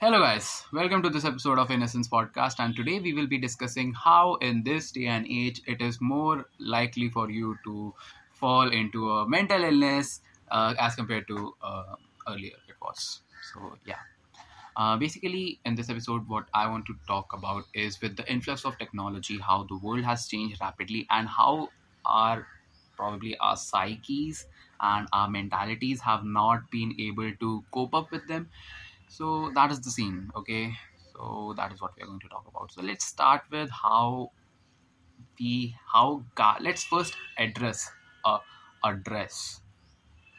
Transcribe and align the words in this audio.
Hello, 0.00 0.18
guys. 0.18 0.64
Welcome 0.72 1.02
to 1.02 1.10
this 1.10 1.26
episode 1.26 1.58
of 1.58 1.70
Innocence 1.70 2.08
Podcast. 2.08 2.54
And 2.58 2.74
today 2.74 3.00
we 3.00 3.12
will 3.12 3.26
be 3.26 3.36
discussing 3.36 3.92
how, 3.92 4.36
in 4.36 4.62
this 4.62 4.92
day 4.92 5.04
and 5.04 5.26
age, 5.28 5.60
it 5.66 5.82
is 5.82 6.00
more 6.00 6.46
likely 6.58 7.10
for 7.10 7.28
you 7.30 7.58
to 7.64 7.92
fall 8.32 8.72
into 8.72 9.10
a 9.10 9.28
mental 9.28 9.62
illness 9.62 10.22
uh, 10.50 10.72
as 10.78 10.94
compared 10.94 11.28
to 11.28 11.54
uh, 11.62 11.96
earlier 12.26 12.54
it 12.66 12.76
was. 12.80 13.20
So, 13.52 13.76
yeah. 13.84 14.00
Uh, 14.74 14.96
basically, 14.96 15.60
in 15.66 15.74
this 15.74 15.90
episode, 15.90 16.26
what 16.26 16.46
I 16.54 16.66
want 16.66 16.86
to 16.86 16.94
talk 17.06 17.34
about 17.34 17.64
is 17.74 18.00
with 18.00 18.16
the 18.16 18.26
influx 18.26 18.64
of 18.64 18.78
technology, 18.78 19.38
how 19.38 19.64
the 19.64 19.76
world 19.76 20.04
has 20.04 20.26
changed 20.28 20.62
rapidly, 20.62 21.06
and 21.10 21.28
how 21.28 21.68
our 22.06 22.46
probably 22.96 23.36
our 23.36 23.56
psyches 23.56 24.46
and 24.80 25.08
our 25.12 25.28
mentalities 25.28 26.00
have 26.00 26.24
not 26.24 26.70
been 26.70 26.94
able 26.98 27.32
to 27.40 27.62
cope 27.70 27.94
up 27.94 28.10
with 28.10 28.26
them 28.28 28.48
so 29.10 29.50
that 29.54 29.70
is 29.72 29.80
the 29.82 29.90
scene 29.90 30.30
okay? 30.36 30.74
So 31.14 31.54
that 31.56 31.72
is 31.72 31.80
what 31.82 31.92
we 31.96 32.02
are 32.02 32.06
going 32.06 32.20
to 32.20 32.28
talk 32.28 32.46
about. 32.48 32.72
So 32.72 32.82
let's 32.82 33.04
start 33.04 33.42
with 33.50 33.70
how 33.70 34.32
we 35.38 35.74
how 35.92 36.24
gar- 36.34 36.58
let's 36.60 36.84
first 36.84 37.16
address 37.38 37.90
uh, 38.24 38.38
address. 38.84 39.62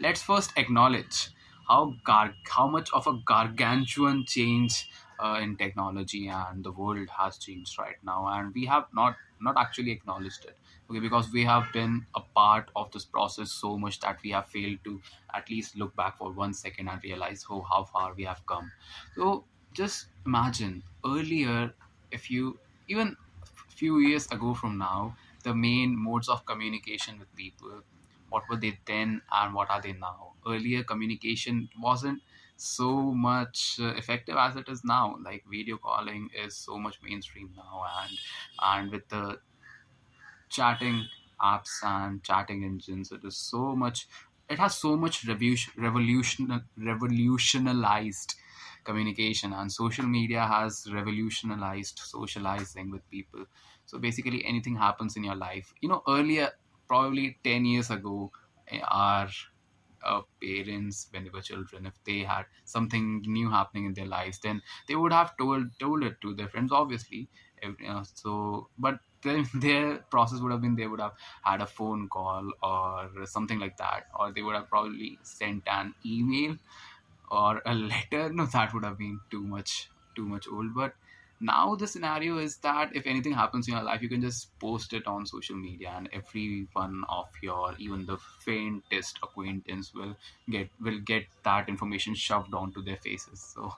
Let's 0.00 0.22
first 0.22 0.52
acknowledge 0.58 1.30
how 1.68 1.94
gar- 2.04 2.36
how 2.50 2.68
much 2.68 2.90
of 2.92 3.06
a 3.06 3.14
gargantuan 3.26 4.24
change 4.26 4.90
uh, 5.18 5.38
in 5.42 5.56
technology 5.56 6.28
and 6.28 6.64
the 6.64 6.72
world 6.72 7.08
has 7.10 7.38
changed 7.38 7.78
right 7.78 8.02
now. 8.02 8.26
And 8.26 8.54
we 8.54 8.66
have 8.66 8.86
not 8.92 9.16
not 9.40 9.56
actually 9.58 9.90
acknowledged 9.90 10.44
it 10.44 10.56
okay 10.88 11.00
because 11.00 11.32
we 11.32 11.44
have 11.44 11.64
been 11.72 12.06
a 12.14 12.20
part 12.20 12.70
of 12.76 12.92
this 12.92 13.04
process 13.04 13.50
so 13.50 13.76
much 13.76 13.98
that 13.98 14.22
we 14.22 14.30
have 14.30 14.46
failed 14.48 14.78
to 14.84 15.02
at 15.34 15.50
least 15.50 15.74
look 15.76 15.96
back 15.96 16.16
for 16.16 16.30
one 16.30 16.54
second 16.54 16.86
and 16.88 17.02
realize 17.02 17.44
oh 17.50 17.60
how 17.62 17.82
far 17.84 18.14
we 18.14 18.22
have 18.24 18.44
come. 18.46 18.70
So 19.14 19.44
just 19.72 20.08
imagine 20.26 20.84
earlier 21.04 21.74
if 22.10 22.30
you 22.30 22.58
even 22.88 23.16
a 23.42 23.46
few 23.72 23.98
years 23.98 24.26
ago 24.30 24.54
from 24.54 24.78
now 24.78 25.16
the 25.44 25.54
main 25.54 25.96
modes 25.96 26.28
of 26.28 26.44
communication 26.46 27.18
with 27.18 27.34
people 27.34 27.82
what 28.28 28.48
were 28.48 28.56
they 28.56 28.78
then 28.86 29.20
and 29.30 29.54
what 29.54 29.68
are 29.70 29.80
they 29.82 29.92
now? 29.92 30.34
Earlier 30.46 30.84
communication 30.84 31.68
wasn't 31.78 32.22
so 32.56 33.12
much 33.12 33.78
uh, 33.80 33.94
effective 33.96 34.36
as 34.36 34.56
it 34.56 34.68
is 34.68 34.84
now. 34.84 35.16
Like 35.22 35.44
video 35.50 35.78
calling 35.78 36.30
is 36.34 36.56
so 36.56 36.78
much 36.78 37.00
mainstream 37.02 37.52
now 37.56 37.84
and 38.02 38.18
and 38.60 38.90
with 38.92 39.08
the 39.08 39.40
chatting 40.48 41.06
apps 41.40 41.82
and 41.82 42.22
chatting 42.22 42.64
engines 42.64 43.10
it 43.10 43.24
is 43.24 43.36
so 43.36 43.74
much 43.74 44.06
it 44.48 44.58
has 44.58 44.76
so 44.76 44.96
much 44.96 45.24
revolution 45.26 45.72
revolution 45.76 46.64
revolutionized 46.76 48.34
communication 48.84 49.52
and 49.52 49.72
social 49.72 50.04
media 50.04 50.46
has 50.46 50.86
revolutionized 50.92 52.00
socializing 52.00 52.90
with 52.90 53.08
people. 53.10 53.46
So 53.86 53.98
basically 53.98 54.44
anything 54.44 54.74
happens 54.74 55.16
in 55.16 55.22
your 55.22 55.36
life. 55.36 55.72
You 55.80 55.88
know 55.88 56.02
earlier 56.08 56.50
probably 56.88 57.38
10 57.44 57.64
years 57.64 57.90
ago 57.90 58.32
eh, 58.66 58.80
our 58.80 59.28
uh, 60.04 60.22
parents 60.40 61.08
when 61.10 61.24
they 61.24 61.30
were 61.30 61.40
children 61.42 61.86
if 61.86 62.02
they 62.04 62.20
had 62.20 62.46
something 62.64 63.22
new 63.26 63.50
happening 63.50 63.86
in 63.86 63.94
their 63.94 64.06
lives 64.06 64.38
then 64.40 64.62
they 64.88 64.94
would 64.96 65.12
have 65.12 65.36
told 65.36 65.66
told 65.78 66.02
it 66.02 66.20
to 66.20 66.34
their 66.34 66.48
friends 66.48 66.72
obviously. 66.72 67.28
You 67.62 67.76
know, 67.80 68.02
so 68.02 68.70
but 68.76 68.98
their 69.54 69.98
process 70.10 70.40
would 70.40 70.50
have 70.50 70.60
been 70.60 70.74
they 70.74 70.88
would 70.88 71.00
have 71.00 71.14
had 71.44 71.60
a 71.60 71.66
phone 71.66 72.08
call 72.08 72.50
or 72.62 73.24
something 73.26 73.60
like 73.60 73.76
that 73.76 74.06
or 74.18 74.32
they 74.32 74.42
would 74.42 74.56
have 74.56 74.68
probably 74.68 75.20
sent 75.22 75.68
an 75.68 75.94
email 76.04 76.56
or 77.30 77.62
a 77.66 77.74
letter. 77.92 78.32
No 78.32 78.46
that 78.46 78.72
would 78.74 78.84
have 78.84 78.98
been 78.98 79.20
too 79.30 79.42
much 79.42 79.90
too 80.14 80.26
much 80.26 80.46
old 80.48 80.74
but 80.74 80.94
now 81.42 81.74
the 81.76 81.86
scenario 81.86 82.38
is 82.38 82.58
that 82.58 82.94
if 82.96 83.06
anything 83.06 83.32
happens 83.32 83.68
in 83.68 83.74
your 83.74 83.82
life 83.82 84.02
you 84.02 84.08
can 84.08 84.20
just 84.22 84.58
post 84.60 84.92
it 84.92 85.06
on 85.06 85.26
social 85.26 85.56
media 85.56 85.90
and 85.90 86.08
every 86.12 86.68
one 86.74 87.04
of 87.08 87.28
your 87.42 87.74
even 87.78 88.06
the 88.06 88.18
faintest 88.18 89.18
acquaintance 89.22 89.92
will 89.94 90.16
get 90.50 90.70
will 90.80 91.00
get 91.00 91.26
that 91.44 91.68
information 91.68 92.14
shoved 92.14 92.54
onto 92.54 92.82
their 92.82 92.96
faces. 92.98 93.42
So 93.42 93.72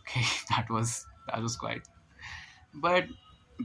okay 0.00 0.24
that 0.50 0.66
was 0.70 1.06
that 1.26 1.40
was 1.42 1.56
quite 1.56 1.86
but 2.74 3.06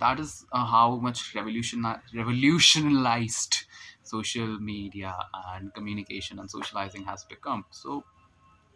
that 0.00 0.20
is 0.20 0.46
uh, 0.52 0.66
how 0.66 0.96
much 0.98 1.34
revolution 1.34 1.84
revolutionized 2.14 3.64
social 4.02 4.58
media 4.60 5.16
and 5.48 5.74
communication 5.74 6.38
and 6.38 6.50
socializing 6.50 7.04
has 7.04 7.24
become. 7.24 7.64
So 7.70 8.04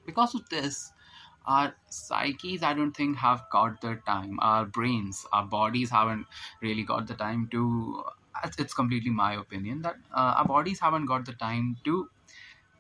because 0.07 0.35
of 0.35 0.49
this 0.51 0.93
our 1.47 1.75
psyches 1.89 2.63
i 2.63 2.73
don't 2.75 2.97
think 2.97 3.17
have 3.17 3.45
got 3.53 3.81
the 3.81 3.97
time. 4.07 4.39
Our 4.41 4.67
brains 4.67 5.25
our 5.33 5.47
bodies 5.47 5.91
haven't 5.91 6.27
really 6.61 6.83
got 6.85 7.07
the 7.07 7.15
time 7.15 7.49
to 7.51 8.05
it's 8.59 8.75
completely 8.75 9.11
my 9.11 9.35
opinion 9.35 9.83
that 9.83 9.97
uh, 10.13 10.35
our 10.39 10.45
bodies 10.45 10.81
haven't 10.81 11.07
got 11.07 11.25
the 11.25 11.33
time 11.35 11.77
to 11.85 12.11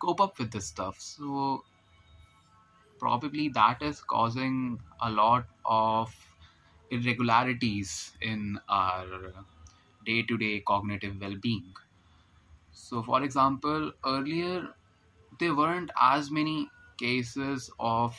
cope 0.01 0.21
up 0.21 0.39
with 0.39 0.53
this 0.53 0.67
stuff. 0.67 1.01
So 1.01 1.65
probably 2.99 3.49
that 3.49 3.83
is 3.83 4.01
causing 4.03 4.81
a 5.01 5.11
lot 5.11 5.47
of 5.65 6.15
irregularities 6.91 8.17
in 8.21 8.59
our 8.69 9.33
day-to-day 10.05 10.61
cognitive 10.61 11.21
well-being. 11.21 11.75
So 12.73 13.03
for 13.03 13.23
example 13.23 13.93
earlier 14.05 14.75
there 15.41 15.55
weren't 15.55 15.91
as 16.01 16.31
many 16.31 16.71
cases 16.99 17.71
of 17.81 18.17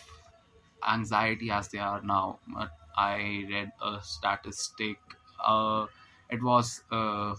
anxiety 0.87 1.51
as 1.51 1.69
they 1.69 1.79
are 1.79 2.01
now. 2.01 2.39
But 2.47 2.71
I 2.95 3.45
read 3.49 3.71
a 3.81 4.01
statistic. 4.01 4.99
Uh, 5.39 5.87
it 6.29 6.41
was, 6.43 6.83
uh, 6.91 7.35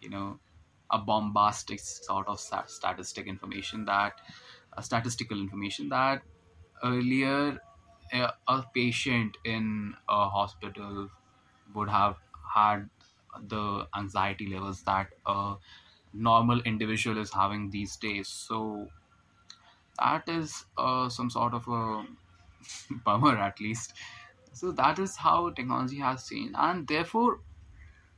you 0.00 0.10
know, 0.10 0.40
a 0.90 0.98
bombastic 0.98 1.80
sort 1.80 2.26
of 2.28 2.40
statistic 2.40 3.26
information 3.26 3.84
that, 3.86 4.20
uh, 4.76 4.80
statistical 4.80 5.38
information 5.40 5.88
that 5.88 6.22
earlier 6.82 7.60
a, 8.12 8.32
a 8.48 8.64
patient 8.74 9.36
in 9.44 9.94
a 10.08 10.28
hospital 10.28 11.10
would 11.74 11.88
have 11.88 12.18
had 12.54 12.90
the 13.42 13.88
anxiety 13.96 14.48
levels 14.48 14.82
that 14.84 15.08
a 15.26 15.56
normal 16.12 16.60
individual 16.62 17.18
is 17.18 17.32
having 17.32 17.70
these 17.70 17.96
days. 17.96 18.28
So 18.28 18.88
that 19.98 20.28
is 20.28 20.64
uh, 20.76 21.08
some 21.08 21.30
sort 21.30 21.54
of 21.54 21.66
a 21.68 22.06
bummer 23.04 23.36
at 23.38 23.60
least. 23.60 23.94
So 24.52 24.72
that 24.72 24.98
is 24.98 25.16
how 25.16 25.50
technology 25.50 25.98
has 25.98 26.26
changed. 26.28 26.54
And 26.58 26.86
therefore 26.88 27.40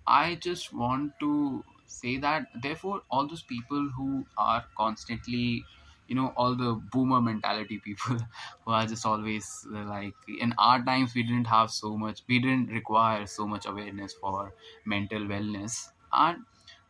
i 0.06 0.34
just 0.36 0.72
want 0.72 1.12
to 1.20 1.64
say 1.86 2.16
that 2.18 2.46
therefore 2.62 3.02
all 3.10 3.26
those 3.28 3.42
people 3.42 3.88
who 3.96 4.26
are 4.36 4.64
constantly 4.76 5.64
you 6.08 6.14
know 6.14 6.32
all 6.36 6.54
the 6.56 6.74
boomer 6.92 7.20
mentality 7.20 7.78
people 7.78 8.18
who 8.64 8.70
are 8.72 8.86
just 8.86 9.06
always 9.06 9.66
like 9.70 10.14
in 10.40 10.52
our 10.58 10.82
times 10.84 11.14
we 11.14 11.22
didn't 11.22 11.46
have 11.46 11.70
so 11.70 11.96
much 11.96 12.22
we 12.28 12.38
didn't 12.38 12.68
require 12.68 13.26
so 13.26 13.46
much 13.46 13.66
awareness 13.66 14.12
for 14.14 14.54
mental 14.84 15.20
wellness. 15.20 15.88
And 16.12 16.44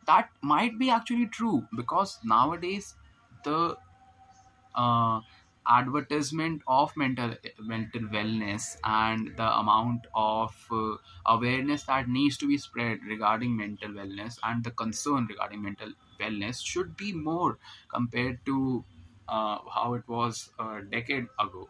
that 0.05 0.31
might 0.41 0.77
be 0.77 0.89
actually 0.89 1.27
true 1.27 1.67
because 1.75 2.19
nowadays 2.23 2.95
the 3.43 3.77
uh, 4.75 5.21
advertisement 5.67 6.61
of 6.67 6.95
mental 6.97 7.35
mental 7.59 8.01
wellness 8.01 8.77
and 8.83 9.35
the 9.37 9.49
amount 9.59 10.07
of 10.13 10.55
uh, 10.71 10.95
awareness 11.25 11.83
that 11.85 12.07
needs 12.07 12.37
to 12.37 12.47
be 12.47 12.57
spread 12.57 12.99
regarding 13.03 13.55
mental 13.55 13.89
wellness 13.89 14.37
and 14.43 14.63
the 14.63 14.71
concern 14.71 15.25
regarding 15.27 15.61
mental 15.61 15.93
wellness 16.19 16.63
should 16.63 16.95
be 16.97 17.13
more 17.13 17.59
compared 17.89 18.45
to 18.45 18.85
uh, 19.27 19.59
how 19.73 19.93
it 19.93 20.07
was 20.07 20.51
a 20.59 20.81
decade 20.81 21.27
ago. 21.39 21.69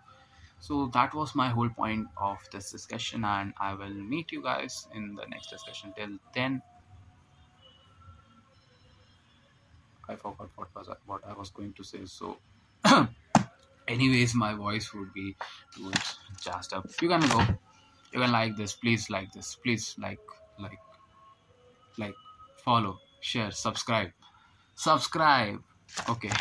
So 0.59 0.87
that 0.93 1.13
was 1.13 1.35
my 1.35 1.49
whole 1.49 1.69
point 1.69 2.07
of 2.17 2.39
this 2.51 2.71
discussion 2.71 3.23
and 3.25 3.53
i 3.59 3.73
will 3.75 3.93
meet 4.13 4.31
you 4.31 4.41
guys 4.41 4.87
in 4.93 5.15
the 5.15 5.25
next 5.27 5.49
discussion. 5.49 5.93
Till 5.95 6.19
then 6.33 6.63
i 10.07 10.15
forgot 10.15 10.49
what 10.55 10.69
was 10.75 10.89
what 11.05 11.23
i 11.25 11.33
was 11.33 11.49
going 11.49 11.73
to 11.73 11.83
say. 11.83 12.05
So 12.05 12.39
anyways 13.87 14.35
my 14.35 14.53
voice 14.53 14.93
would 14.93 15.13
be 15.13 15.35
too 15.75 15.91
jazzed 16.41 16.73
up. 16.73 16.85
You 17.01 17.09
can 17.09 17.21
go. 17.21 17.39
You 18.11 18.19
can 18.19 18.31
like 18.31 18.55
this. 18.55 18.73
Please 18.73 19.09
like 19.09 19.31
this. 19.33 19.55
Please 19.55 19.95
like 19.97 20.19
like 20.59 20.79
like 21.97 22.15
follow 22.63 22.99
share 23.21 23.51
subscribe. 23.51 24.11
Subscribe. 24.75 25.59
Okay. 26.09 26.31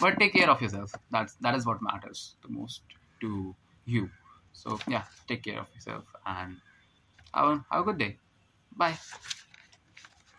But 0.00 0.18
take 0.18 0.34
care 0.34 0.50
of 0.50 0.60
yourself. 0.60 0.92
That's 1.10 1.34
that 1.40 1.54
is 1.54 1.66
what 1.66 1.78
matters 1.82 2.36
the 2.42 2.48
most 2.48 2.82
to 3.20 3.54
you. 3.84 4.10
So 4.52 4.78
yeah 4.88 5.04
take 5.28 5.42
care 5.44 5.60
of 5.60 5.66
yourself 5.74 6.04
and 6.24 6.56
have 7.34 7.48
a, 7.48 7.64
have 7.70 7.80
a 7.82 7.84
good 7.84 7.98
day. 7.98 8.18
Bye 8.76 8.96